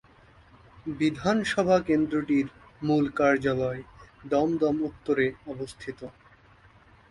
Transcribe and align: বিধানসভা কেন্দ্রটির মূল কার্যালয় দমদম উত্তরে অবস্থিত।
বিধানসভা 0.91 1.77
কেন্দ্রটির 1.87 2.47
মূল 2.81 3.05
কার্যালয় 3.19 3.81
দমদম 4.23 4.75
উত্তরে 4.89 5.25
অবস্থিত। 5.47 5.99